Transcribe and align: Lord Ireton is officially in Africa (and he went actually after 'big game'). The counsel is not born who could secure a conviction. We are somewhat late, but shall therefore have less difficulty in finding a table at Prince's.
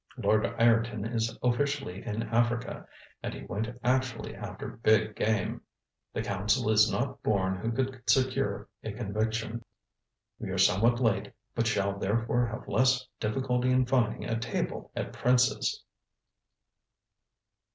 Lord 0.17 0.47
Ireton 0.57 1.05
is 1.05 1.37
officially 1.43 2.03
in 2.03 2.23
Africa 2.23 2.87
(and 3.21 3.35
he 3.35 3.43
went 3.43 3.67
actually 3.83 4.33
after 4.35 4.67
'big 4.77 5.15
game'). 5.15 5.61
The 6.11 6.23
counsel 6.23 6.71
is 6.71 6.91
not 6.91 7.21
born 7.21 7.55
who 7.59 7.71
could 7.71 8.01
secure 8.07 8.67
a 8.83 8.93
conviction. 8.93 9.63
We 10.39 10.49
are 10.49 10.57
somewhat 10.57 10.99
late, 10.99 11.31
but 11.53 11.67
shall 11.67 11.99
therefore 11.99 12.47
have 12.47 12.67
less 12.67 13.05
difficulty 13.19 13.69
in 13.69 13.85
finding 13.85 14.25
a 14.27 14.39
table 14.39 14.91
at 14.95 15.13
Prince's. 15.13 15.83